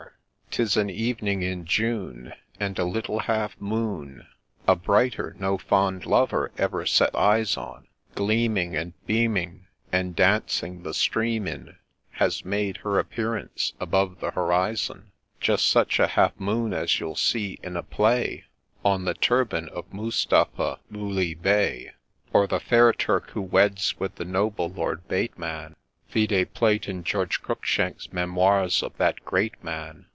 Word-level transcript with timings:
'Tis 0.53 0.75
an 0.75 0.89
evening 0.89 1.41
in 1.43 1.63
June, 1.63 2.33
And 2.59 2.77
a 2.77 2.83
little 2.83 3.19
half 3.19 3.55
moon, 3.57 4.27
A 4.67 4.75
brighter 4.75 5.33
no 5.39 5.57
fond 5.57 6.05
lover 6.05 6.51
ever 6.57 6.85
set 6.85 7.15
eyes 7.15 7.55
on 7.55 7.87
Gleaming 8.15 8.75
and 8.75 8.91
beaming, 9.07 9.67
And 9.93 10.13
dancing 10.13 10.83
the 10.83 10.93
stream 10.93 11.47
in, 11.47 11.77
Has 12.09 12.43
made 12.43 12.75
her 12.77 12.99
appearance 12.99 13.71
above 13.79 14.19
the 14.19 14.31
horizon; 14.31 15.13
Just 15.39 15.69
such 15.69 16.01
a 16.01 16.07
half 16.07 16.37
moon 16.37 16.73
as 16.73 16.99
you 16.99 17.15
see, 17.15 17.57
in 17.63 17.77
a 17.77 17.83
play, 17.83 18.43
On 18.83 19.05
the 19.05 19.13
turban 19.13 19.69
of 19.69 19.93
Mustapha 19.93 20.79
Muley 20.89 21.33
Bey, 21.33 21.93
Or 22.33 22.45
the 22.45 22.59
fair 22.59 22.91
Turk 22.91 23.29
who 23.29 23.41
weds 23.41 23.97
with 24.01 24.15
the' 24.15 24.25
Noble 24.41 24.69
Lord 24.69 25.07
Bateman;'— 25.07 25.77
Vide 26.13 26.53
plate 26.53 26.89
in 26.89 27.05
George 27.05 27.41
Cruikshank's 27.41 28.11
memoirs 28.11 28.83
of 28.83 28.97
that 28.97 29.23
great 29.23 29.63
man. 29.63 30.07